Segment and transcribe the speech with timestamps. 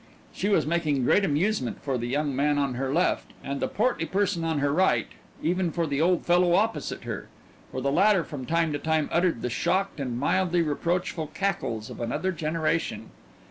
[0.33, 4.07] She was making great amusement for the young man on her left and the portly
[4.07, 5.05] person on her right,
[5.37, 7.27] and even for the old fellow opposite her,
[7.71, 12.01] for the latter from time to time uttered the shocked and mildly reproachful cackles of
[12.01, 13.11] another generation.